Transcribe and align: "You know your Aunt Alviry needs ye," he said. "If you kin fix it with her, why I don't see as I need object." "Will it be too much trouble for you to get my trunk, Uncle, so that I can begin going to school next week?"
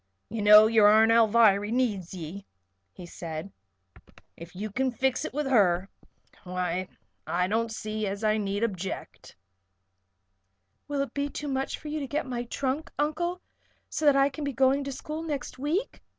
"You 0.29 0.41
know 0.41 0.65
your 0.65 0.87
Aunt 0.87 1.11
Alviry 1.11 1.71
needs 1.71 2.11
ye," 2.11 2.47
he 2.91 3.05
said. 3.05 3.51
"If 4.35 4.55
you 4.55 4.71
kin 4.71 4.89
fix 4.89 5.25
it 5.25 5.31
with 5.31 5.45
her, 5.45 5.89
why 6.43 6.87
I 7.27 7.47
don't 7.47 7.71
see 7.71 8.07
as 8.07 8.23
I 8.23 8.37
need 8.37 8.63
object." 8.63 9.35
"Will 10.87 11.01
it 11.01 11.13
be 11.13 11.29
too 11.29 11.47
much 11.47 11.73
trouble 11.75 11.81
for 11.81 11.87
you 11.89 11.99
to 11.99 12.07
get 12.07 12.25
my 12.25 12.45
trunk, 12.45 12.89
Uncle, 12.97 13.41
so 13.91 14.05
that 14.07 14.15
I 14.15 14.29
can 14.29 14.43
begin 14.43 14.55
going 14.55 14.83
to 14.85 14.91
school 14.91 15.21
next 15.21 15.59
week?" 15.59 16.01